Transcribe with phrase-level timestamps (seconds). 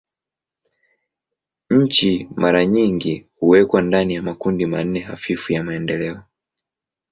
[1.69, 6.23] Nchi mara nyingi huwekwa ndani ya makundi manne hafifu ya maendeleo.